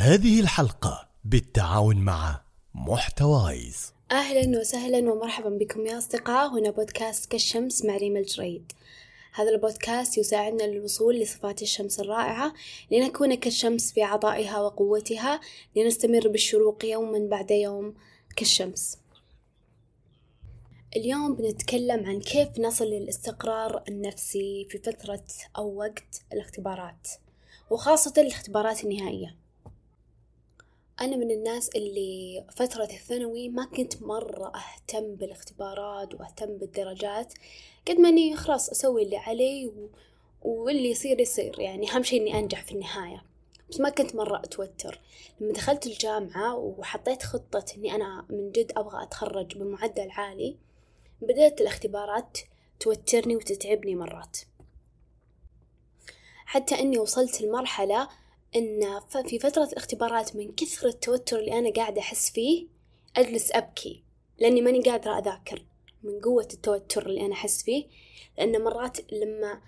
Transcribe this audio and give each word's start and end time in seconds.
هذه 0.00 0.40
الحلقة 0.40 1.08
بالتعاون 1.24 1.96
مع 1.96 2.40
محتوايز. 2.74 3.92
أهلا 4.12 4.60
وسهلا 4.60 5.12
ومرحبا 5.12 5.48
بكم 5.48 5.86
يا 5.86 5.98
أصدقاء. 5.98 6.58
هنا 6.58 6.70
بودكاست 6.70 7.30
كالشمس 7.30 7.84
مع 7.84 7.96
ريم 7.96 8.16
الجريد. 8.16 8.72
هذا 9.34 9.50
البودكاست 9.50 10.18
يساعدنا 10.18 10.62
للوصول 10.62 11.20
لصفات 11.20 11.62
الشمس 11.62 12.00
الرائعة 12.00 12.54
لنكون 12.90 13.34
كالشمس 13.34 13.92
في 13.92 14.02
عطائها 14.02 14.60
وقوتها 14.60 15.40
لنستمر 15.76 16.28
بالشروق 16.28 16.84
يوما 16.84 17.28
بعد 17.30 17.50
يوم 17.50 17.94
كالشمس. 18.36 18.98
اليوم 20.96 21.34
بنتكلم 21.34 22.06
عن 22.06 22.20
كيف 22.20 22.48
نصل 22.58 22.84
للاستقرار 22.84 23.82
النفسي 23.88 24.66
في 24.70 24.78
فترة 24.78 25.24
أو 25.56 25.78
وقت 25.78 26.22
الاختبارات 26.32 27.08
وخاصة 27.70 28.12
الاختبارات 28.18 28.84
النهائية. 28.84 29.47
أنا 31.00 31.16
من 31.16 31.30
الناس 31.30 31.68
اللي 31.68 32.44
فترة 32.56 32.84
الثانوي 32.84 33.48
ما 33.48 33.64
كنت 33.64 34.02
مرة 34.02 34.52
أهتم 34.54 35.14
بالاختبارات 35.14 36.14
وأهتم 36.14 36.56
بالدرجات. 36.56 37.34
قد 37.88 37.98
ما 38.00 38.08
إني 38.08 38.36
خلاص 38.36 38.70
أسوي 38.70 39.02
اللي 39.02 39.16
علي 39.16 39.66
و... 39.66 39.90
واللي 40.42 40.90
يصير 40.90 41.20
يصير. 41.20 41.60
يعني 41.60 41.90
أهم 41.90 42.02
شي 42.02 42.16
إني 42.16 42.38
أنجح 42.38 42.64
في 42.64 42.72
النهاية. 42.72 43.22
بس 43.70 43.80
ما 43.80 43.90
كنت 43.90 44.14
مرة 44.14 44.38
أتوتر. 44.38 45.00
لما 45.40 45.52
دخلت 45.52 45.86
الجامعة 45.86 46.56
وحطيت 46.56 47.22
خطة 47.22 47.64
إني 47.76 47.94
أنا 47.94 48.26
من 48.30 48.52
جد 48.52 48.72
أبغى 48.76 49.02
أتخرج 49.02 49.58
بمعدل 49.58 50.10
عالي 50.10 50.56
بدأت 51.22 51.60
الاختبارات 51.60 52.38
توترني 52.80 53.36
وتتعبني 53.36 53.94
مرات. 53.94 54.38
حتى 56.46 56.80
إني 56.80 56.98
وصلت 56.98 57.40
لمرحلة 57.40 58.08
إن 58.56 59.00
في 59.26 59.38
فترة 59.38 59.64
الاختبارات 59.64 60.36
من 60.36 60.52
كثر 60.52 60.88
التوتر 60.88 61.38
اللي 61.38 61.58
أنا 61.58 61.70
قاعدة 61.70 62.00
أحس 62.00 62.30
فيه 62.30 62.66
أجلس 63.16 63.52
أبكي 63.52 64.02
لأني 64.38 64.60
ماني 64.60 64.82
قادرة 64.82 65.18
أذاكر 65.18 65.64
من 66.02 66.20
قوة 66.20 66.48
التوتر 66.54 67.06
اللي 67.06 67.26
أنا 67.26 67.32
أحس 67.32 67.62
فيه 67.62 67.86
لأن 68.38 68.64
مرات 68.64 69.12
لما 69.12 69.60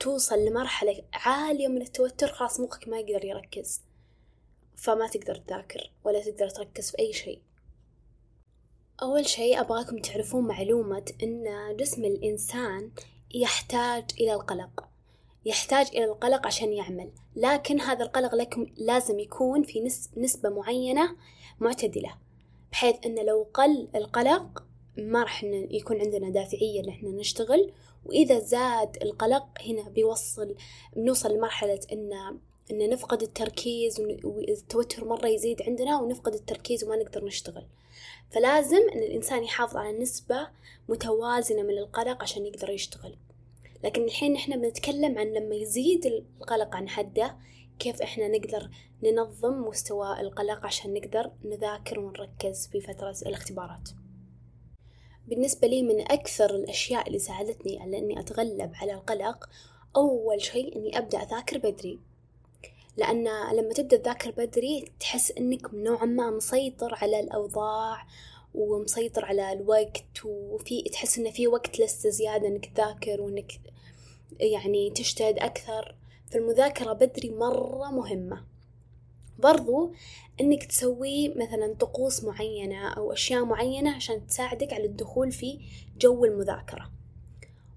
توصل 0.00 0.44
لمرحلة 0.44 1.02
عالية 1.12 1.68
من 1.68 1.82
التوتر 1.82 2.28
خلاص 2.28 2.60
مخك 2.60 2.88
ما 2.88 2.98
يقدر 2.98 3.24
يركز 3.24 3.82
فما 4.76 5.06
تقدر 5.06 5.34
تذاكر 5.34 5.90
ولا 6.04 6.20
تقدر 6.20 6.48
تركز 6.48 6.90
في 6.90 6.98
أي 6.98 7.12
شيء. 7.12 7.42
أول 9.02 9.26
شيء 9.26 9.60
أبغاكم 9.60 9.98
تعرفون 9.98 10.46
معلومة 10.46 11.04
إن 11.22 11.76
جسم 11.76 12.04
الإنسان 12.04 12.90
يحتاج 13.34 14.04
إلى 14.20 14.34
القلق. 14.34 14.91
يحتاج 15.44 15.86
إلى 15.86 16.04
القلق 16.04 16.46
عشان 16.46 16.72
يعمل. 16.72 17.10
لكن 17.36 17.80
هذا 17.80 18.04
القلق 18.04 18.34
لكم 18.34 18.66
لازم 18.76 19.18
يكون 19.18 19.62
في 19.62 19.88
نسبة 20.16 20.48
معينة 20.48 21.16
معتدلة. 21.60 22.14
بحيث 22.72 22.96
أن 23.06 23.26
لو 23.26 23.46
قل 23.54 23.88
القلق 23.94 24.64
ما 24.96 25.22
راح 25.22 25.44
يكون 25.44 26.00
عندنا 26.00 26.30
دافعية 26.30 26.80
إن 26.80 26.88
إحنا 26.88 27.10
نشتغل. 27.10 27.72
وإذا 28.04 28.38
زاد 28.38 29.02
القلق 29.02 29.46
هنا 29.66 29.88
بيوصل 29.88 30.54
بنوصل 30.96 31.34
لمرحلة 31.34 31.80
إن 31.92 32.38
إن 32.70 32.90
نفقد 32.90 33.22
التركيز 33.22 34.00
والتوتر 34.24 35.04
مرة 35.04 35.26
يزيد 35.26 35.62
عندنا 35.62 36.00
ونفقد 36.00 36.34
التركيز 36.34 36.84
وما 36.84 36.96
نقدر 36.96 37.24
نشتغل. 37.24 37.66
فلازم 38.30 38.88
إن 38.94 38.98
الإنسان 39.02 39.44
يحافظ 39.44 39.76
على 39.76 39.98
نسبة 39.98 40.48
متوازنة 40.88 41.62
من 41.62 41.78
القلق 41.78 42.22
عشان 42.22 42.46
يقدر 42.46 42.70
يشتغل. 42.70 43.16
لكن 43.84 44.04
الحين 44.04 44.36
إحنا 44.36 44.56
بنتكلم 44.56 45.18
عن 45.18 45.26
لما 45.26 45.54
يزيد 45.54 46.06
القلق 46.06 46.76
عن 46.76 46.88
حده 46.88 47.36
كيف 47.78 48.02
إحنا 48.02 48.28
نقدر 48.28 48.70
ننظم 49.02 49.68
مستوى 49.68 50.20
القلق 50.20 50.66
عشان 50.66 50.94
نقدر 50.94 51.30
نذاكر 51.44 52.00
ونركز 52.00 52.66
في 52.66 52.80
فترة 52.80 53.16
الاختبارات. 53.26 53.88
بالنسبة 55.28 55.68
لي 55.68 55.82
من 55.82 56.00
أكثر 56.00 56.54
الأشياء 56.54 57.06
اللي 57.06 57.18
ساعدتني 57.18 57.80
على 57.80 57.98
إني 57.98 58.20
أتغلب 58.20 58.72
على 58.74 58.94
القلق 58.94 59.48
أول 59.96 60.42
شيء 60.42 60.76
إني 60.76 60.98
أبدأ 60.98 61.18
أذاكر 61.18 61.58
بدري. 61.58 61.98
لأن 62.96 63.24
لما 63.52 63.72
تبدأ 63.74 63.96
تذاكر 63.96 64.30
بدري 64.30 64.92
تحس 65.00 65.30
إنك 65.30 65.74
نوعا 65.74 66.04
ما 66.04 66.30
مسيطر 66.30 66.94
على 66.94 67.20
الأوضاع 67.20 68.06
ومسيطر 68.54 69.24
على 69.24 69.52
الوقت 69.52 70.24
وفي 70.24 70.82
تحس 70.82 71.18
إنه 71.18 71.30
في 71.30 71.48
وقت 71.48 71.80
لسه 71.80 72.10
زيادة 72.10 72.48
إنك 72.48 72.66
تذاكر 72.66 73.20
وإنك 73.20 73.52
يعني 74.40 74.90
تجتهد 74.90 75.38
أكثر 75.38 75.96
فالمذاكرة 76.30 76.92
بدري 76.92 77.30
مرة 77.30 77.90
مهمة. 77.90 78.44
برضو 79.38 79.92
إنك 80.40 80.64
تسوي 80.64 81.28
مثلا 81.28 81.74
طقوس 81.74 82.24
معينة 82.24 82.88
أو 82.88 83.12
أشياء 83.12 83.44
معينة 83.44 83.96
عشان 83.96 84.26
تساعدك 84.26 84.72
على 84.72 84.84
الدخول 84.84 85.32
في 85.32 85.58
جو 85.98 86.24
المذاكرة. 86.24 86.90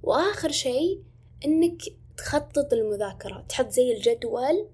وآخر 0.03 0.51
شيء 0.51 1.03
إنك 1.45 1.81
تخطط 2.17 2.73
المذاكرة 2.73 3.45
تحط 3.49 3.69
زي 3.69 3.93
الجدول. 3.97 4.67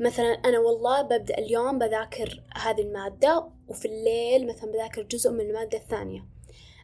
مثلا 0.00 0.28
أنا 0.28 0.58
والله 0.58 1.02
ببدأ 1.02 1.38
اليوم 1.38 1.78
بذاكر 1.78 2.42
هذه 2.54 2.80
المادة 2.80 3.48
وفي 3.68 3.88
الليل 3.88 4.46
مثلا 4.46 4.72
بذاكر 4.72 5.02
جزء 5.02 5.30
من 5.30 5.40
المادة 5.40 5.78
الثانية. 5.78 6.35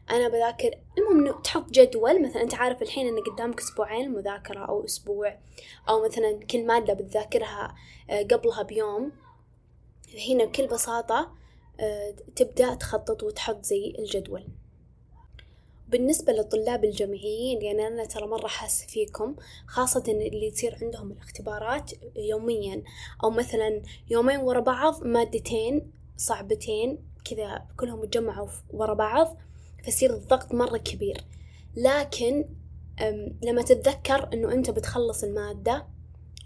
أنا 0.09 0.27
بذاكر. 0.27 0.71
المهم 0.97 1.41
تحط 1.41 1.69
جدول 1.69 2.27
مثلا 2.27 2.41
أنت 2.41 2.53
عارف 2.55 2.81
الحين 2.81 3.07
إن 3.07 3.23
قدامك 3.23 3.59
أسبوعين 3.59 4.11
مذاكرة 4.11 4.59
أو 4.59 4.85
أسبوع 4.85 5.37
أو 5.89 6.05
مثلا 6.05 6.39
كل 6.51 6.65
مادة 6.65 6.93
بتذاكرها 6.93 7.75
آه، 8.09 8.23
قبلها 8.23 8.63
بيوم. 8.63 9.11
هنا 10.29 10.45
بكل 10.45 10.67
بساطة 10.67 11.31
آه، 11.79 12.15
تبدأ 12.35 12.75
تخطط 12.75 13.23
وتحط 13.23 13.65
زي 13.65 13.93
الجدول. 13.99 14.47
بالنسبة 15.89 16.33
للطلاب 16.33 16.83
الجامعيين 16.83 17.61
يعني 17.61 17.87
أنا 17.87 18.05
ترى 18.05 18.27
مرة 18.27 18.47
حاسة 18.47 18.87
فيكم 18.87 19.35
خاصة 19.67 20.03
اللي 20.07 20.51
تصير 20.51 20.77
عندهم 20.81 21.11
الاختبارات 21.11 21.91
يوميا. 22.15 22.83
أو 23.23 23.29
مثلا 23.29 23.81
يومين 24.09 24.39
ورا 24.39 24.59
بعض 24.59 25.03
مادتين 25.03 25.91
صعبتين 26.17 26.99
كذا 27.25 27.65
كلهم 27.77 28.03
يتجمعوا 28.03 28.47
ورا 28.73 28.93
بعض. 28.93 29.37
فيصير 29.83 30.13
الضغط 30.13 30.53
مرة 30.53 30.77
كبير. 30.77 31.17
لكن 31.75 32.45
لما 33.43 33.61
تتذكر 33.61 34.29
إنه 34.33 34.53
أنت 34.53 34.69
بتخلص 34.69 35.23
المادة 35.23 35.87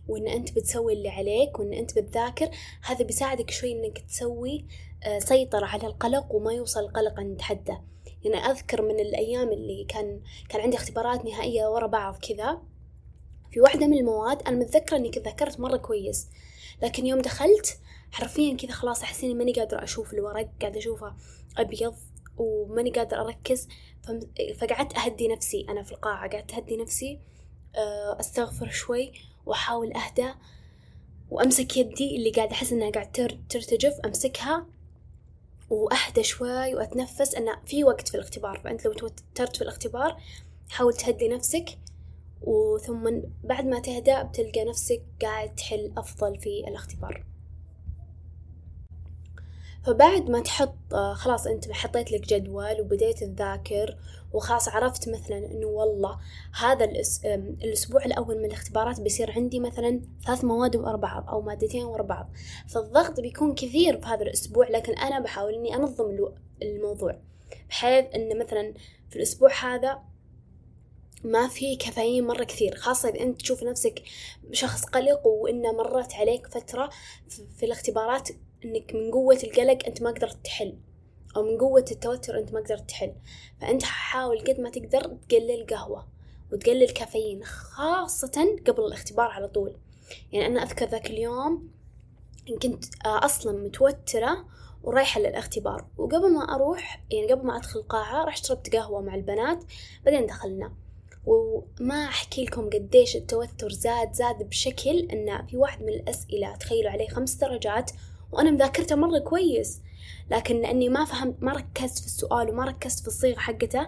وإن 0.07 0.27
أنت 0.27 0.51
بتسوي 0.51 0.93
اللي 0.93 1.09
عليك 1.09 1.59
وإن 1.59 1.73
أنت 1.73 1.99
بتذاكر 1.99 2.49
هذا 2.81 3.05
بيساعدك 3.05 3.51
شوي 3.51 3.71
إنك 3.71 3.97
تسوي 3.97 4.65
أه، 5.03 5.19
سيطرة 5.19 5.65
على 5.65 5.87
القلق 5.87 6.35
وما 6.35 6.53
يوصل 6.53 6.79
القلق 6.79 7.19
عند 7.19 7.41
حده. 7.41 7.81
يعني 8.23 8.37
أذكر 8.37 8.81
من 8.81 8.99
الأيام 8.99 9.49
اللي 9.49 9.85
كان 9.89 10.21
كان 10.49 10.61
عندي 10.61 10.77
اختبارات 10.77 11.25
نهائية 11.25 11.67
ورا 11.67 11.87
بعض 11.87 12.15
كذا. 12.15 12.61
في 13.51 13.61
واحدة 13.61 13.87
من 13.87 13.97
المواد 13.97 14.41
أنا 14.41 14.57
متذكرة 14.59 14.97
إني 14.97 15.09
ذاكرت 15.09 15.59
مرة 15.59 15.77
كويس. 15.77 16.27
لكن 16.83 17.05
يوم 17.05 17.21
دخلت 17.21 17.79
حرفيا 18.11 18.57
كذا 18.57 18.71
خلاص 18.71 19.01
أحس 19.03 19.23
إني 19.23 19.33
ماني 19.33 19.53
قادرة 19.53 19.83
أشوف 19.83 20.13
الورق 20.13 20.49
قاعدة 20.61 20.79
أشوفه 20.79 21.13
أبيض 21.57 21.95
وماني 22.37 22.91
قادرة 22.91 23.21
أركز 23.21 23.67
فقعدت 24.57 24.97
أهدي 24.97 25.27
نفسي 25.27 25.65
أنا 25.69 25.83
في 25.83 25.91
القاعة 25.91 26.29
قعدت 26.29 26.53
أهدي 26.53 26.77
نفسي 26.77 27.19
آه، 27.75 28.19
أستغفر 28.19 28.69
شوي 28.69 29.11
وأحاول 29.45 29.93
أهدى 29.93 30.33
وأمسك 31.29 31.77
يدي 31.77 32.15
اللي 32.15 32.31
قاعد 32.31 32.51
أحس 32.51 32.71
إنها 32.71 32.89
قاعد 32.91 33.11
ترتجف 33.49 33.99
أمسكها 34.05 34.65
وأهدى 35.69 36.23
شوي 36.23 36.75
وأتنفس. 36.75 37.35
أن 37.35 37.55
في 37.65 37.83
وقت 37.83 38.07
في 38.07 38.15
الاختبار 38.15 38.59
فأنت 38.63 38.85
لو 38.85 38.93
توترت 38.93 39.55
في 39.55 39.61
الاختبار 39.61 40.21
حاول 40.69 40.93
تهدي 40.93 41.27
نفسك 41.27 41.77
وثم 42.41 43.21
بعد 43.43 43.65
ما 43.65 43.79
تهدأ 43.79 44.23
بتلقى 44.23 44.65
نفسك 44.65 45.01
قاعد 45.21 45.55
تحل 45.55 45.93
أفضل 45.97 46.39
في 46.39 46.63
الاختبار. 46.67 47.23
فبعد 49.87 50.29
ما 50.29 50.39
تحط 50.39 50.93
خلاص 51.13 51.47
أنت 51.47 51.71
حطيت 51.71 52.11
لك 52.11 52.27
جدول 52.27 52.81
وبديت 52.81 53.23
تذاكر 53.23 53.97
وخلاص 54.33 54.69
عرفت 54.69 55.09
مثلا 55.09 55.37
إنه 55.37 55.67
والله 55.67 56.19
هذا 56.59 56.85
الأس... 56.85 57.21
الأسبوع 57.63 58.05
الأول 58.05 58.37
من 58.37 58.45
الاختبارات 58.45 59.01
بيصير 59.01 59.31
عندي 59.31 59.59
مثلا 59.59 60.01
ثلاث 60.25 60.43
مواد 60.43 60.75
ورا 60.75 60.97
بعض 60.97 61.29
أو 61.29 61.41
مادتين 61.41 61.83
ورا 61.83 62.03
بعض 62.03 62.29
فالضغط 62.67 63.19
بيكون 63.19 63.55
كثير 63.55 64.01
في 64.01 64.05
هذا 64.05 64.21
الأسبوع 64.21 64.69
لكن 64.69 64.93
أنا 64.93 65.19
بحاول 65.19 65.53
إني 65.53 65.75
أنظم 65.75 66.29
الموضوع. 66.61 67.19
بحيث 67.69 68.05
إن 68.15 68.39
مثلا 68.39 68.73
في 69.09 69.15
الأسبوع 69.15 69.53
هذا 69.53 69.99
ما 71.23 71.47
في 71.47 71.75
كافيين 71.75 72.27
مرة 72.27 72.43
كثير. 72.43 72.75
خاصة 72.75 73.09
إذا 73.09 73.21
أنت 73.23 73.41
تشوف 73.41 73.63
نفسك 73.63 74.03
شخص 74.51 74.85
قلق 74.85 75.27
وإنه 75.27 75.71
مرت 75.71 76.13
عليك 76.13 76.47
فترة 76.47 76.89
في 77.57 77.65
الاختبارات 77.65 78.29
إنك 78.65 78.95
من 78.95 79.11
قوة 79.11 79.39
القلق 79.43 79.85
أنت 79.87 80.01
ما 80.01 80.11
قدرت 80.11 80.45
تحل 80.45 80.77
أو 81.35 81.43
من 81.43 81.57
قوة 81.57 81.85
التوتر 81.91 82.39
أنت 82.39 82.53
ما 82.53 82.59
قدرت 82.59 82.89
تحل. 82.89 83.13
فأنت 83.61 83.83
حاول 83.83 84.39
قد 84.39 84.59
ما 84.59 84.69
تقدر 84.69 85.17
تقلل 85.29 85.65
قهوة 85.69 86.07
وتقلل 86.53 86.89
كافيين 86.89 87.43
خاصة 87.43 88.57
قبل 88.67 88.85
الاختبار 88.85 89.27
على 89.27 89.47
طول. 89.47 89.75
يعني 90.31 90.45
أنا 90.45 90.63
أذكر 90.63 90.85
ذاك 90.85 91.09
اليوم 91.09 91.71
كنت 92.61 92.85
آه، 93.05 93.25
أصلا 93.25 93.57
متوترة 93.57 94.45
ورايحة 94.83 95.19
للاختبار. 95.21 95.85
وقبل 95.97 96.33
ما 96.33 96.55
أروح 96.55 97.03
يعني 97.11 97.31
قبل 97.33 97.47
ما 97.47 97.57
أدخل 97.57 97.79
القاعة 97.79 98.23
رحت 98.25 98.45
شربت 98.45 98.75
قهوة 98.75 99.01
مع 99.01 99.15
البنات 99.15 99.63
بعدين 100.05 100.25
دخلنا. 100.25 100.73
وما 101.25 102.05
أحكي 102.05 102.45
لكم 102.45 102.69
قديش 102.69 103.15
التوتر 103.15 103.69
زاد 103.69 104.13
زاد 104.13 104.49
بشكل 104.49 104.97
إن 105.11 105.45
في 105.45 105.57
واحد 105.57 105.81
من 105.81 105.89
الأسئلة 105.89 106.55
تخيلوا 106.55 106.91
عليه 106.91 107.07
خمس 107.09 107.33
درجات 107.33 107.91
وأنا 108.31 108.51
مذاكرته 108.51 108.95
مرة 108.95 109.19
كويس 109.19 109.81
لكن 110.31 110.61
لأني 110.61 110.89
ما 110.89 111.05
فهمت 111.05 111.43
ما 111.43 111.51
ركزت 111.53 111.99
في 111.99 112.05
السؤال 112.05 112.49
وما 112.49 112.65
ركزت 112.65 113.01
في 113.01 113.07
الصيغة 113.07 113.39
حقته 113.39 113.87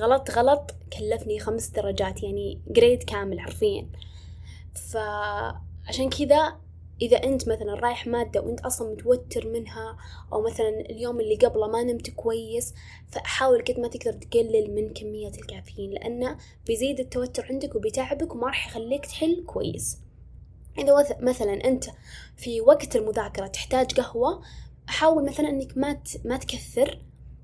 غلط 0.00 0.30
غلط 0.30 0.74
كلفني 0.98 1.38
خمس 1.38 1.68
درجات 1.68 2.22
يعني 2.22 2.60
جريد 2.68 3.02
كامل 3.02 3.40
حرفيا. 3.40 3.88
فعشان 4.74 6.10
كذا 6.10 6.56
إذا 7.02 7.16
أنت 7.16 7.48
مثلا 7.48 7.74
رايح 7.74 8.06
مادة 8.06 8.40
وأنت 8.40 8.60
أصلا 8.60 8.92
متوتر 8.92 9.48
منها 9.48 9.96
أو 10.32 10.42
مثلا 10.42 10.68
اليوم 10.68 11.20
اللي 11.20 11.36
قبله 11.36 11.66
ما 11.66 11.82
نمت 11.82 12.10
كويس 12.10 12.74
فحاول 13.08 13.64
قد 13.64 13.80
ما 13.80 13.88
تقدر 13.88 14.12
تقلل 14.12 14.74
من 14.74 14.92
كمية 14.94 15.28
الكافيين 15.28 15.90
لأنه 15.90 16.36
بيزيد 16.66 17.00
التوتر 17.00 17.46
عندك 17.50 17.74
وبيتعبك 17.74 18.34
وما 18.34 18.46
راح 18.46 18.68
يخليك 18.68 19.06
تحل 19.06 19.44
كويس. 19.46 19.98
إذا 20.78 21.16
مثلا 21.20 21.64
أنت 21.64 21.84
في 22.36 22.60
وقت 22.60 22.96
المذاكرة 22.96 23.46
تحتاج 23.46 24.00
قهوة 24.00 24.42
حاول 24.86 25.26
مثلا 25.26 25.48
إنك 25.48 25.76
ما 25.76 26.02
ما 26.24 26.36
تكثر 26.36 27.00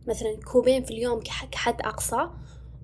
مثلا 0.06 0.36
كوبين 0.52 0.84
في 0.84 0.90
اليوم 0.90 1.20
كحد 1.52 1.80
أقصى 1.80 2.28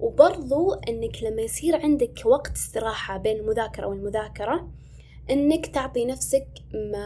وبرضو 0.00 0.72
إنك 0.74 1.22
لما 1.22 1.42
يصير 1.42 1.82
عندك 1.82 2.22
وقت 2.24 2.52
استراحة 2.56 3.16
بين 3.16 3.36
المذاكرة 3.36 3.86
والمذاكرة 3.86 4.68
إنك 5.30 5.66
تعطي 5.66 6.04
نفسك 6.04 6.46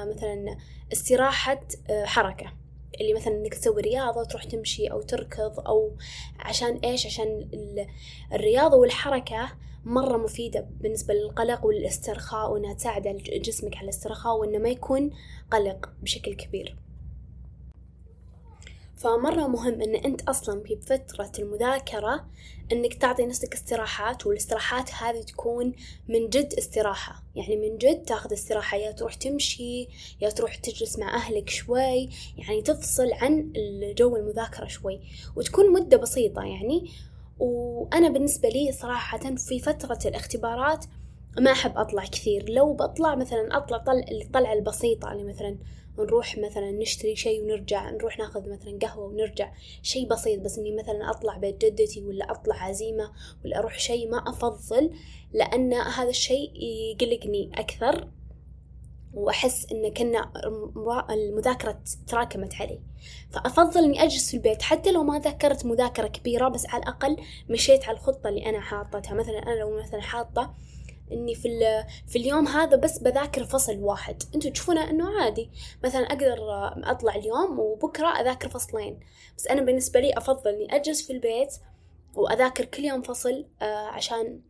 مثلا 0.08 0.56
استراحة 0.92 1.60
آه، 1.90 2.04
حركة. 2.04 2.52
اللي 3.00 3.14
مثلا 3.14 3.34
إنك 3.34 3.54
تسوي 3.54 3.82
رياضة 3.82 4.24
تروح 4.24 4.44
تمشي 4.44 4.86
أو 4.86 5.02
تركض 5.02 5.60
أو 5.60 5.96
عشان 6.38 6.76
إيش؟ 6.76 7.06
عشان 7.06 7.48
الرياضة 8.32 8.76
والحركة 8.76 9.48
مرة 9.84 10.16
مفيدة 10.16 10.66
بالنسبة 10.80 11.14
للقلق 11.14 11.66
والاسترخاء 11.66 12.52
وإنها 12.52 12.74
تساعد 12.74 13.22
جسمك 13.42 13.76
على 13.76 13.84
الاسترخاء 13.84 14.36
وإنه 14.36 14.58
ما 14.58 14.68
يكون 14.68 15.10
قلق 15.50 15.90
بشكل 16.02 16.34
كبير. 16.34 16.76
فمرة 18.96 19.46
مهم 19.46 19.80
إن 19.80 19.94
أنت 19.94 20.22
أصلا 20.22 20.62
في 20.62 20.76
فترة 20.76 21.32
المذاكرة 21.38 22.26
إنك 22.72 22.94
تعطي 22.94 23.26
نفسك 23.26 23.54
استراحات 23.54 24.26
والاستراحات 24.26 24.90
هذه 24.94 25.22
تكون 25.22 25.72
من 26.08 26.28
جد 26.28 26.54
استراحة. 26.54 27.22
يعني 27.34 27.56
من 27.56 27.78
جد 27.78 28.02
تاخذ 28.02 28.32
استراحة 28.32 28.76
يا 28.76 28.92
تروح 28.92 29.14
تمشي 29.14 29.88
يا 30.20 30.30
تروح 30.30 30.54
تجلس 30.54 30.98
مع 30.98 31.14
أهلك 31.14 31.50
شوي 31.50 32.08
يعني 32.38 32.62
تفصل 32.62 33.12
عن 33.12 33.52
الجو 33.56 34.16
المذاكرة 34.16 34.66
شوي. 34.66 35.00
وتكون 35.36 35.72
مدة 35.72 35.96
بسيطة 35.96 36.42
يعني 36.42 36.90
وأنا 37.38 38.08
بالنسبة 38.08 38.48
لي 38.48 38.72
صراحة 38.72 39.34
في 39.36 39.58
فترة 39.58 39.98
الاختبارات 40.06 40.84
ما 41.40 41.52
أحب 41.52 41.78
أطلع 41.78 42.04
كثير. 42.04 42.50
لو 42.50 42.74
بطلع 42.74 43.14
مثلا 43.14 43.56
أطلع 43.56 43.78
طلع 43.78 44.04
الطلعة 44.10 44.52
البسيطة 44.52 45.12
اللي 45.12 45.24
مثلا 45.24 45.58
نروح 45.98 46.38
مثلا 46.38 46.70
نشتري 46.70 47.16
شيء 47.16 47.42
ونرجع 47.42 47.90
نروح 47.90 48.18
ناخذ 48.18 48.50
مثلا 48.50 48.78
قهوة 48.82 49.06
ونرجع 49.06 49.52
شيء 49.82 50.08
بسيط 50.08 50.40
بس 50.40 50.58
إني 50.58 50.76
مثلا 50.76 51.10
أطلع 51.10 51.38
بيت 51.38 51.64
جدتي 51.64 52.02
ولا 52.02 52.30
أطلع 52.30 52.64
عزيمة 52.64 53.12
ولا 53.44 53.58
أروح 53.58 53.78
شيء 53.78 54.10
ما 54.10 54.18
أفضل 54.18 54.90
لأن 55.32 55.72
هذا 55.74 56.08
الشيء 56.08 56.50
يقلقني 56.56 57.50
أكثر. 57.54 58.08
وأحس 59.14 59.66
إن 59.72 59.94
كنا 59.94 60.32
المذاكرة 61.10 61.78
تراكمت 62.06 62.54
علي. 62.54 62.80
فأفضل 63.30 63.84
إني 63.84 64.02
أجلس 64.02 64.30
في 64.30 64.36
البيت 64.36 64.62
حتى 64.62 64.92
لو 64.92 65.02
ما 65.02 65.18
ذاكرت 65.18 65.66
مذاكرة 65.66 66.06
كبيرة 66.06 66.48
بس 66.48 66.66
على 66.66 66.82
الأقل 66.82 67.16
مشيت 67.50 67.84
على 67.84 67.96
الخطة 67.96 68.28
اللي 68.28 68.46
أنا 68.46 68.60
حاطتها. 68.60 69.14
مثلا 69.14 69.38
أنا 69.38 69.54
لو 69.54 69.78
مثلا 69.78 70.00
حاطة 70.00 70.54
إني 71.12 71.34
في 71.34 71.48
في 72.06 72.18
اليوم 72.18 72.48
هذا 72.48 72.76
بس 72.76 72.98
بذاكر 72.98 73.44
فصل 73.44 73.78
واحد. 73.78 74.22
أنتوا 74.34 74.50
تشوفونه 74.50 74.90
إنه 74.90 75.20
عادي. 75.20 75.50
مثلا 75.84 76.02
أقدر 76.02 76.38
أطلع 76.90 77.14
اليوم 77.14 77.58
وبكرة 77.58 78.08
أذاكر 78.08 78.48
فصلين. 78.48 79.00
بس 79.38 79.46
أنا 79.46 79.62
بالنسبة 79.62 80.00
لي 80.00 80.12
أفضل 80.16 80.50
إني 80.50 80.76
أجلس 80.76 81.06
في 81.06 81.12
البيت 81.12 81.54
وأذاكر 82.14 82.64
كل 82.64 82.84
يوم 82.84 83.02
فصل 83.02 83.46
آه، 83.62 83.86
عشان 83.86 84.40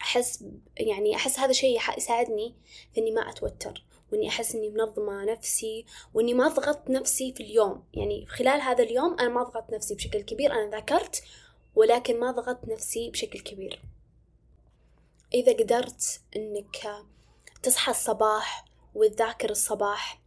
أحس 0.00 0.44
يعني 0.76 1.16
أحس 1.16 1.38
هذا 1.38 1.50
الشيء 1.50 1.80
يساعدني 1.96 2.54
في 2.94 3.00
إني 3.00 3.10
ما 3.10 3.30
أتوتر 3.30 3.84
وإني 4.12 4.28
أحس 4.28 4.54
إني 4.54 4.70
منظمة 4.70 5.24
نفسي 5.24 5.84
وإني 6.14 6.34
ما 6.34 6.48
ضغطت 6.48 6.90
نفسي 6.90 7.32
في 7.32 7.42
اليوم. 7.42 7.84
يعني 7.94 8.26
خلال 8.26 8.60
هذا 8.60 8.84
اليوم 8.84 9.20
أنا 9.20 9.28
ما 9.28 9.42
ضغطت 9.42 9.74
نفسي 9.74 9.94
بشكل 9.94 10.22
كبير 10.22 10.52
أنا 10.52 10.70
ذاكرت 10.70 11.22
ولكن 11.74 12.20
ما 12.20 12.30
ضغطت 12.30 12.68
نفسي 12.68 13.10
بشكل 13.10 13.40
كبير. 13.40 13.82
إذا 15.34 15.52
قدرت 15.52 16.20
إنك 16.36 17.04
تصحى 17.62 17.90
الصباح 17.90 18.64
وتذاكر 18.94 19.50
الصباح 19.50 20.20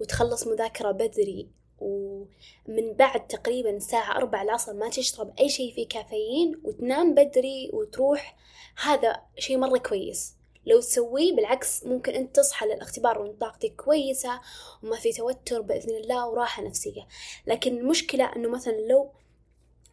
وتخلص 0.00 0.46
مذاكرة 0.46 0.90
بدري 0.90 1.48
ومن 1.82 2.92
بعد 2.92 3.26
تقريبا 3.26 3.70
الساعة 3.70 4.16
أربع 4.16 4.42
العصر 4.42 4.72
ما 4.72 4.88
تشرب 4.88 5.34
أي 5.40 5.48
شيء 5.48 5.74
فيه 5.74 5.88
كافيين 5.88 6.60
وتنام 6.64 7.14
بدري 7.14 7.70
وتروح 7.72 8.36
هذا 8.82 9.22
شيء 9.38 9.56
مرة 9.56 9.78
كويس. 9.78 10.34
لو 10.66 10.80
تسويه 10.80 11.36
بالعكس 11.36 11.84
ممكن 11.86 12.12
أنت 12.12 12.36
تصحى 12.36 12.66
للاختبار 12.66 13.18
وأنت 13.18 13.40
طاقتك 13.40 13.76
كويسة 13.76 14.40
وما 14.82 14.96
في 14.96 15.12
توتر 15.12 15.60
بإذن 15.60 15.96
الله 15.96 16.28
وراحة 16.28 16.62
نفسية. 16.62 17.06
لكن 17.46 17.78
المشكلة 17.78 18.24
أنه 18.24 18.48
مثلا 18.48 18.72
لو 18.72 19.10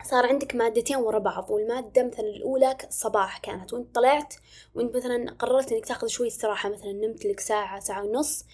صار 0.03 0.25
عندك 0.25 0.55
مادتين 0.55 0.97
ورا 0.97 1.19
بعض 1.19 1.49
والمادة 1.49 2.03
مثلا 2.03 2.25
الأولى 2.25 2.77
الصباح 2.87 3.37
كانت 3.37 3.73
وأنت 3.73 3.95
طلعت 3.95 4.33
وأنت 4.75 4.95
مثلا 4.95 5.31
قررت 5.39 5.71
إنك 5.71 5.85
تاخذ 5.85 6.07
شوي 6.07 6.27
استراحة 6.27 6.69
مثلا 6.69 6.91
نمت 6.91 7.25
لك 7.25 7.39
ساعة 7.39 7.79
ساعة 7.79 8.03
ونص 8.03 8.45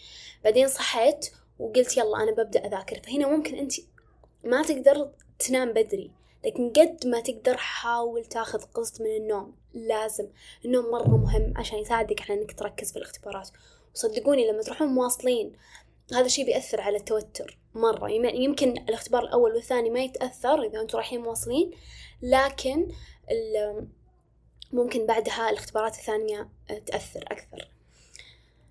بعدين 0.43 0.67
صحيت 0.67 1.31
وقلت 1.59 1.97
يلا 1.97 2.23
أنا 2.23 2.31
ببدأ 2.31 2.67
أذاكر. 2.67 3.01
فهنا 3.03 3.27
ممكن 3.27 3.55
أنت 3.55 3.73
ما 4.43 4.63
تقدر 4.63 5.11
تنام 5.39 5.73
بدري 5.73 6.11
لكن 6.45 6.69
قد 6.69 7.07
ما 7.07 7.19
تقدر 7.19 7.57
حاول 7.57 8.25
تاخذ 8.25 8.61
قسط 8.61 9.01
من 9.01 9.15
النوم. 9.15 9.55
لازم. 9.73 10.27
النوم 10.65 10.91
مرة 10.91 11.17
مهم 11.17 11.53
عشان 11.55 11.77
يساعدك 11.77 12.21
على 12.21 12.41
إنك 12.41 12.59
تركز 12.59 12.91
في 12.91 12.97
الاختبارات. 12.97 13.49
وصدقوني 13.95 14.51
لما 14.51 14.61
تروحون 14.61 14.87
مواصلين 14.87 15.53
هذا 16.13 16.25
الشيء 16.25 16.45
بيأثر 16.45 16.81
على 16.81 16.97
التوتر 16.97 17.57
مرة. 17.75 18.09
يمكن 18.11 18.71
الاختبار 18.71 19.23
الأول 19.23 19.51
والثاني 19.51 19.89
ما 19.89 19.99
يتأثر 19.99 20.63
إذا 20.63 20.81
أنتم 20.81 20.97
رايحين 20.97 21.21
مواصلين 21.21 21.71
لكن 22.21 22.87
ممكن 24.71 25.05
بعدها 25.05 25.49
الاختبارات 25.49 25.95
الثانية 25.95 26.49
تأثر 26.85 27.23
أكثر. 27.23 27.74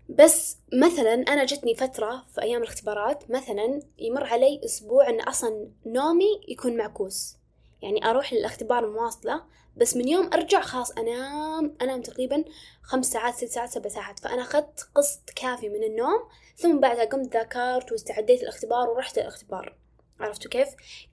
بس 0.08 0.56
مثلا 0.72 1.14
أنا 1.14 1.44
جتني 1.44 1.74
فترة 1.74 2.24
في 2.34 2.42
أيام 2.42 2.62
الاختبارات 2.62 3.30
مثلا 3.30 3.82
يمر 3.98 4.24
علي 4.24 4.60
أسبوع 4.64 5.08
أن 5.08 5.20
أصلا 5.20 5.68
نومي 5.86 6.40
يكون 6.48 6.76
معكوس. 6.76 7.36
يعني 7.82 8.10
أروح 8.10 8.32
للاختبار 8.32 8.90
مواصلة 8.90 9.42
بس 9.76 9.96
من 9.96 10.08
يوم 10.08 10.30
أرجع 10.34 10.60
خلاص 10.60 10.90
أنام 10.90 11.76
أنام 11.82 12.02
تقريبا 12.02 12.44
خمس 12.82 13.06
ساعات 13.06 13.34
ست 13.34 13.44
ساعات 13.44 13.70
سبع 13.70 13.88
ساعات. 13.88 14.18
فأنا 14.18 14.42
أخذت 14.42 14.88
قسط 14.94 15.30
كافي 15.36 15.68
من 15.68 15.84
النوم 15.84 16.28
ثم 16.56 16.80
بعدها 16.80 17.04
قمت 17.04 17.32
ذاكرت 17.32 17.92
واستعديت 17.92 18.42
الاختبار 18.42 18.88
ورحت 18.88 19.18
الاختبار 19.18 19.76
عرفتوا 20.20 20.50
كيف؟ 20.50 20.68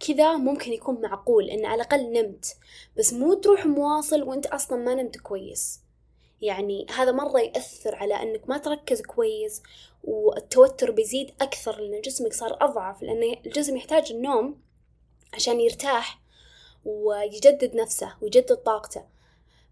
كذا 0.07 0.37
ممكن 0.37 0.73
يكون 0.73 1.01
معقول 1.01 1.49
إن 1.49 1.65
على 1.65 1.81
الأقل 1.81 2.11
نمت. 2.11 2.45
بس 2.97 3.13
مو 3.13 3.33
تروح 3.33 3.65
مواصل 3.65 4.23
وأنت 4.23 4.45
أصلا 4.45 4.77
ما 4.83 4.95
نمت 4.95 5.17
كويس. 5.17 5.79
يعني 6.41 6.85
هذا 6.89 7.11
مرة 7.11 7.39
يأثر 7.39 7.95
على 7.95 8.13
أنك 8.13 8.49
ما 8.49 8.57
تركز 8.57 9.01
كويس 9.01 9.61
والتوتر 10.03 10.91
بيزيد 10.91 11.31
أكثر 11.41 11.81
لأن 11.81 12.01
جسمك 12.01 12.33
صار 12.33 12.57
أضعف 12.61 13.03
لأن 13.03 13.35
الجسم 13.45 13.77
يحتاج 13.77 14.11
النوم 14.11 14.61
عشان 15.33 15.59
يرتاح 15.61 16.21
ويجدد 16.85 17.75
نفسه 17.75 18.13
ويجدد 18.21 18.55
طاقته. 18.55 19.05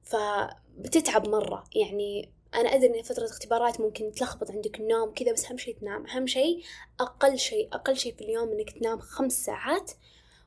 فبتتعب 0.04 1.28
مرة. 1.28 1.64
يعني 1.76 2.30
أنا 2.56 2.76
أدري 2.76 3.00
إن 3.00 3.04
فترة 3.04 3.26
اختبارات 3.26 3.82
ممكن 3.82 4.12
تلخبط 4.12 4.52
عندك 4.52 4.80
النوم 4.80 5.14
كذا 5.14 5.34
بس 5.34 5.46
أهم 5.46 5.58
شي 5.58 5.74
تنام. 5.74 6.08
أهم 6.08 6.28
شي 6.28 6.64
أقل 7.00 7.38
شي 7.38 7.68
أقل 7.74 7.98
شي 7.98 8.12
في 8.12 8.22
اليوم 8.22 8.50
إنك 8.50 8.70
تنام 8.70 9.00
خمس 9.00 9.46
ساعات 9.46 9.92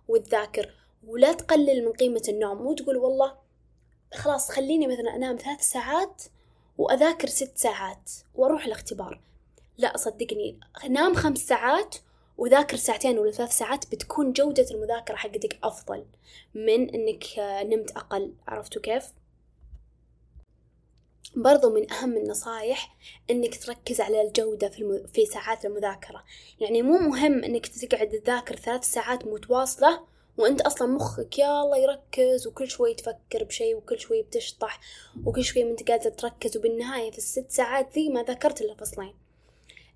وتذاكر 0.09 0.71
ولا 1.07 1.33
تقلل 1.33 1.85
من 1.85 1.93
قيمة 1.93 2.23
النوم. 2.29 2.63
مو 2.63 2.75
تقول 2.75 2.97
والله 2.97 3.42
خلاص 4.15 4.51
خليني 4.51 4.87
مثلا 4.87 5.17
أنام 5.17 5.37
ثلاث 5.37 5.61
ساعات 5.61 6.23
وأذاكر 6.79 7.29
ست 7.29 7.59
ساعات 7.59 8.11
وأروح 8.35 8.65
الاختبار. 8.65 9.21
لا 9.79 9.97
صدقني 9.97 10.61
نام 10.89 11.15
خمس 11.15 11.39
ساعات 11.39 11.97
وذاكر 12.39 12.77
ساعتين 12.77 13.19
ولا 13.19 13.31
ثلاث 13.31 13.53
ساعات 13.59 13.87
بتكون 13.93 14.33
جودة 14.33 14.67
المذاكرة 14.71 15.17
حقتك 15.17 15.59
أفضل 15.63 16.05
من 16.55 16.91
إنك 16.91 17.25
نمت 17.39 17.91
أقل. 17.91 18.35
عرفتوا 18.49 18.83
كيف؟ 18.83 19.05
برضو 21.37 21.71
من 21.71 21.93
أهم 21.93 22.17
النصايح 22.17 22.97
إنك 23.31 23.65
تركز 23.65 24.01
على 24.01 24.23
الجودة 24.23 24.69
في, 24.69 24.79
الم... 24.79 25.07
في 25.07 25.27
ساعات 25.27 25.65
المذاكرة. 25.65 26.25
يعني 26.61 26.83
مو 26.83 26.99
مهم 26.99 27.45
إنك 27.45 27.67
تقعد 27.67 28.09
تذاكر 28.09 28.57
ثلاث 28.57 28.85
ساعات 28.85 29.27
متواصلة 29.27 30.12
وانت 30.39 30.61
أصلا 30.61 30.89
مخك 30.89 31.39
يا 31.39 31.63
الله 31.63 31.77
يركز 31.77 32.47
وكل 32.47 32.69
شوي 32.69 32.95
تفكر 32.95 33.45
بشيء 33.45 33.77
وكل 33.77 34.01
شوي 34.01 34.23
بتشطح 34.23 34.81
وكل 35.25 35.45
شوي 35.45 35.63
انت 35.63 35.91
قادر 35.91 36.11
تركز. 36.11 36.57
وبالنهاية 36.57 37.11
في 37.11 37.19
الست 37.19 37.51
ساعات 37.51 37.93
ذي 37.95 38.09
ما 38.09 38.23
ذاكرت 38.23 38.61
إلا 38.61 38.75
فصلين. 38.75 39.15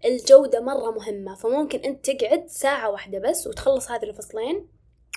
الجودة 0.05 0.61
مرة 0.61 0.91
مهمة 0.91 1.35
فممكن 1.35 1.79
انت 1.79 2.11
تقعد 2.11 2.47
ساعة 2.49 2.91
واحدة 2.91 3.19
بس 3.19 3.47
وتخلص 3.47 3.91
هذه 3.91 4.05
الفصلين 4.05 4.69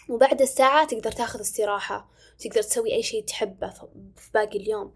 وبعد 0.10 0.42
الساعة 0.42 0.88
تقدر 0.88 1.12
تاخذ 1.12 1.42
استراحة 1.42 2.10
تقدر 2.40 2.62
تسوي 2.62 2.94
أي 2.94 3.04
شيء 3.04 3.24
تحبه 3.24 3.70
في 4.16 4.30
باقي 4.34 4.58
اليوم. 4.58 4.94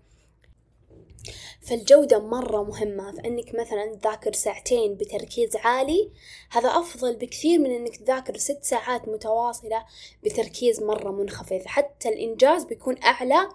فالجودة 1.61 2.19
مرة 2.19 2.63
مهمة 2.63 3.11
فإنك 3.11 3.55
مثلا 3.55 3.95
تذاكر 3.95 4.33
ساعتين 4.33 4.95
بتركيز 4.95 5.55
عالي 5.55 6.11
هذا 6.51 6.69
أفضل 6.69 7.15
بكثير 7.15 7.59
من 7.59 7.71
إنك 7.71 7.95
تذاكر 7.95 8.37
ست 8.37 8.63
ساعات 8.63 9.07
متواصلة 9.07 9.85
بتركيز 10.23 10.83
مرة 10.83 11.11
منخفض. 11.11 11.61
حتى 11.65 12.09
الإنجاز 12.09 12.63
بيكون 12.63 13.03
أعلى 13.03 13.49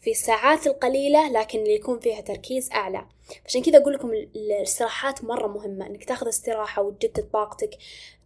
في 0.00 0.10
الساعات 0.10 0.66
القليلة 0.66 1.30
لكن 1.32 1.58
اللي 1.58 1.74
يكون 1.74 2.00
فيها 2.00 2.20
تركيز 2.20 2.70
أعلى. 2.72 3.06
عشان 3.46 3.62
كذا 3.62 3.78
أقول 3.78 3.94
لكم 3.94 4.12
الاستراحات 4.12 5.24
مرة 5.24 5.46
مهمة 5.46 5.86
إنك 5.86 6.04
تاخذ 6.04 6.28
استراحة 6.28 6.82
وتجدد 6.82 7.30
طاقتك 7.32 7.78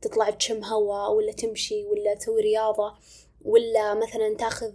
تطلع 0.03 0.31
تشم 0.31 0.65
هواء 0.65 1.13
ولا 1.13 1.33
تمشي 1.33 1.85
ولا 1.85 2.15
تسوي 2.15 2.41
رياضة 2.41 2.95
ولا 3.45 3.95
مثلا 3.95 4.37
تاخذ 4.39 4.73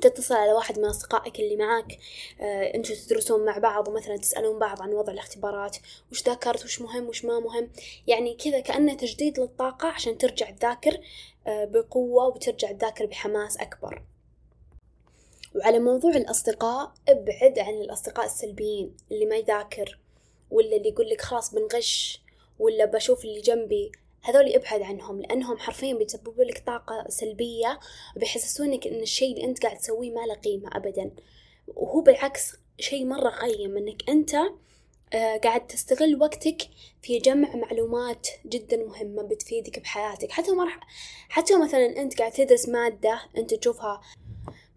تتصل 0.00 0.34
على 0.34 0.52
واحد 0.52 0.78
من 0.78 0.84
أصدقائك 0.84 1.40
اللي 1.40 1.56
معاك 1.56 1.98
آه، 2.40 2.74
أنتوا 2.74 2.94
تدرسون 2.94 3.44
مع 3.44 3.58
بعض 3.58 3.88
ومثلا 3.88 4.16
تسألون 4.16 4.58
بعض 4.58 4.82
عن 4.82 4.92
وضع 4.92 5.12
الاختبارات 5.12 5.76
وش 6.12 6.22
ذاكرت 6.22 6.64
وش 6.64 6.80
مهم 6.80 7.08
وش 7.08 7.24
ما 7.24 7.40
مهم 7.40 7.70
يعني 8.06 8.34
كذا 8.34 8.60
كأنه 8.60 8.94
تجديد 8.94 9.40
للطاقة 9.40 9.88
عشان 9.88 10.18
ترجع 10.18 10.50
تذاكر 10.50 11.00
آه، 11.46 11.64
بقوة 11.64 12.26
وترجع 12.26 12.72
تذاكر 12.72 13.06
بحماس 13.06 13.56
أكبر. 13.56 14.02
وعلى 15.54 15.78
موضوع 15.78 16.10
الأصدقاء 16.10 16.92
ابعد 17.08 17.58
عن 17.58 17.74
الأصدقاء 17.74 18.26
السلبيين 18.26 18.96
اللي 19.10 19.26
ما 19.26 19.36
يذاكر 19.36 19.98
ولا 20.50 20.76
اللي 20.76 20.88
يقول 20.88 21.08
لك 21.08 21.20
خلاص 21.20 21.54
بنغش 21.54 22.22
ولا 22.58 22.84
بشوف 22.84 23.24
اللي 23.24 23.40
جنبي. 23.40 23.92
هذول 24.24 24.52
ابعد 24.52 24.82
عنهم 24.82 25.20
لأنهم 25.20 25.58
حرفيا 25.58 25.94
بيسببوا 25.94 26.44
لك 26.44 26.62
طاقة 26.66 27.04
سلبية 27.08 27.80
وبيحسسونك 28.16 28.86
إن 28.86 29.00
الشيء 29.00 29.34
اللي 29.34 29.44
أنت 29.44 29.62
قاعد 29.62 29.78
تسويه 29.78 30.10
ما 30.10 30.26
له 30.26 30.34
قيمة 30.34 30.70
أبدا. 30.72 31.10
وهو 31.68 32.00
بالعكس 32.00 32.52
شيء 32.80 33.04
مرة 33.04 33.28
قيم 33.28 33.76
إنك 33.76 34.08
أنت 34.08 34.34
آه 35.14 35.36
قاعد 35.36 35.66
تستغل 35.66 36.20
وقتك 36.20 36.62
في 37.02 37.18
جمع 37.18 37.56
معلومات 37.56 38.28
جدا 38.46 38.76
مهمة 38.76 39.22
بتفيدك 39.22 39.78
بحياتك. 39.78 40.30
حتى 40.30 40.52
مرح 40.52 40.80
حتى 41.28 41.58
مثلا 41.58 41.86
أنت 42.02 42.18
قاعد 42.18 42.32
تدرس 42.32 42.68
مادة 42.68 43.20
أنت 43.36 43.54
تشوفها 43.54 44.00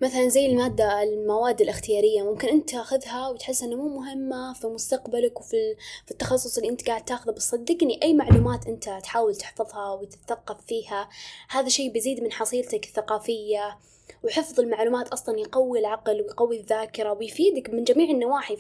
مثلا 0.02 0.28
زي 0.28 0.46
المادة 0.46 1.04
المواد 1.04 1.62
الاختيارية 1.62 2.24
ممكن 2.24 2.48
أنت 2.48 2.70
تاخذها 2.70 3.28
وتحس 3.28 3.64
إنها 3.64 3.78
مو 3.78 4.00
مهمة 4.00 4.54
في 4.54 4.68
مستقبلك 4.68 5.40
وفي 5.40 5.76
في 6.06 6.12
التخصص 6.12 6.58
اللي 6.58 6.70
أنت 6.70 6.88
قاعد 6.88 7.06
تاخذه 7.06 7.32
بس 7.32 7.50
صدقني 7.50 8.00
أي 8.04 8.14
معلومات 8.14 8.68
أنت 8.68 9.00
تحاول 9.04 9.36
تحفظها 9.36 9.94
وتتثقف 9.94 10.66
فيها 10.68 11.10
هذا 11.50 11.70
شيء 11.70 11.92
بيزيد 11.92 12.24
من 12.24 12.32
حصيلتك 12.32 12.86
الثقافية. 12.86 13.78
وحفظ 14.24 14.60
المعلومات 14.60 15.08
أصلا 15.08 15.40
يقوي 15.40 15.80
العقل 15.80 16.22
ويقوي 16.22 16.60
الذاكرة 16.60 17.12
ويفيدك 17.14 17.70
من 17.70 17.84
جميع 17.84 18.10
النواحي. 18.10 18.58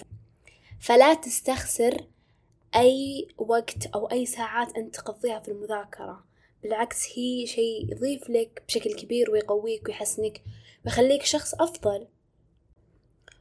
فلا 0.80 1.14
تستخسر 1.14 2.08
أي 2.76 3.28
وقت 3.38 3.86
أو 3.96 4.12
أي 4.12 4.26
ساعات 4.26 4.78
أنت 4.78 4.96
تقضيها 4.96 5.40
في 5.40 5.52
المذاكرة. 5.52 6.24
بالعكس 6.64 7.18
هي 7.18 7.48
شيء 7.48 7.92
يضيف 7.92 8.30
لك 8.30 8.64
بشكل 8.68 8.94
كبير 8.94 9.32
ويقويك 9.32 9.88
ويحسنك. 9.88 10.42
بخليك 10.86 11.24
شخص 11.24 11.54
أفضل. 11.54 12.08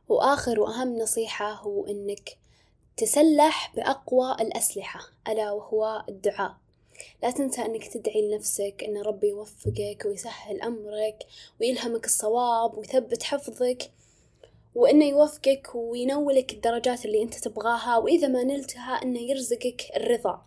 وآخر 0.09 0.61
وأهم 0.61 0.99
نصيحة 0.99 1.53
هو 1.53 1.87
إنك 1.87 2.39
تسلح 2.97 3.73
بأقوى 3.77 4.37
الأسلحة 4.41 5.01
ألا 5.29 5.53
وهو 5.53 6.05
الدعاء. 6.09 6.55
لا 7.23 7.31
تنسى 7.31 7.63
أنك 7.63 7.87
تدعي 7.87 8.29
لنفسك 8.29 8.85
أن 8.89 9.03
ربي 9.03 9.29
يوفقك 9.29 10.03
ويسهل 10.07 10.63
أمرك 10.63 11.27
ويلهمك 11.61 12.05
الصواب 12.05 12.79
ويثبت 12.79 13.23
حفظك 13.23 13.91
وإنه 14.75 15.05
يوفقك 15.05 15.75
وينولك 15.75 16.53
الدرجات 16.53 17.05
اللي 17.05 17.23
أنت 17.23 17.35
تبغاها 17.35 17.97
وإذا 17.97 18.29
ما 18.29 18.45
نلتها 18.45 19.03
إنه 19.03 19.21
يرزقك 19.21 19.83
الرضا. 19.97 20.43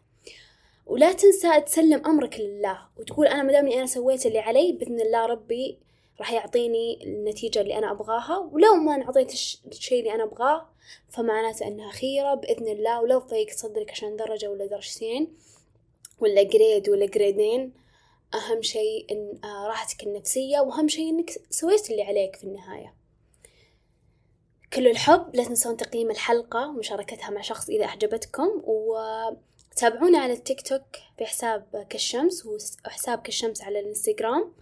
ولا 0.86 1.14
تنسى 1.14 1.62
تسلم 1.62 2.06
أمرك 2.06 2.40
لله 2.40 2.80
وتقول 2.98 3.28
أنا 3.28 3.44
مدامني 3.44 3.78
أنا 3.78 3.86
سويت 3.86 4.26
اللي 4.26 4.40
علي 4.40 4.72
بإذن 4.72 5.02
الله 5.02 5.26
ربي 5.26 5.87
راح 6.20 6.34
يعطيني 6.34 7.04
النتيجة 7.04 7.62
اللي 7.62 7.78
أنا 7.78 7.92
أبغاها 7.92 8.38
ولو 8.38 8.76
ما 8.76 8.96
انعطيت 8.96 9.34
الشيء 9.72 10.00
اللي 10.00 10.14
أنا 10.16 10.24
أبغاه 10.24 10.70
فمعناته 11.10 11.68
أنها 11.68 11.92
خيرة 11.92 12.34
بإذن 12.34 12.68
الله 12.68 13.02
ولو 13.02 13.20
ضيق 13.20 13.50
صدرك 13.52 13.92
عشان 13.92 14.16
درجة 14.16 14.52
ولا 14.52 14.66
درجتين 14.66 15.38
ولا 16.20 16.44
grade 16.44 16.90
ولا 16.90 17.06
جريدين 17.06 17.74
أهم 18.34 18.62
شيء 18.62 19.06
إن 19.12 19.40
آه، 19.44 19.68
راحتك 19.68 20.04
النفسية 20.04 20.60
وأهم 20.60 20.88
شيء 20.88 21.10
إنك 21.10 21.30
سويت 21.50 21.92
اللي 21.92 22.04
عليك 22.04 22.36
في 22.36 22.44
النهاية. 22.44 22.94
كل 24.74 24.88
الحب 24.88 25.36
لا 25.36 25.44
تنسون 25.44 25.78
تقييم 25.78 26.12
الحلقة 26.12 26.70
ومشاركتها 26.70 27.30
مع 27.30 27.42
شخص 27.42 27.70
إذا 27.70 27.86
أعجبتكم 27.86 28.64
وتابعونا 28.64 30.20
على 30.20 30.34
التيك 30.34 30.62
توك 30.62 30.84
بحساب 31.20 31.86
كالشمس 31.90 32.46
وحساب 32.46 33.22
كالشمس 33.22 33.62
على 33.62 33.80
الإنستغرام. 33.80 34.54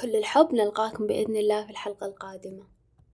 كل 0.00 0.16
الحب 0.16 0.54
نلقاكم 0.54 1.06
بإذن 1.06 1.36
الله 1.36 1.64
في 1.64 1.70
الحلقة 1.70 2.06
القادمة. 2.06 2.81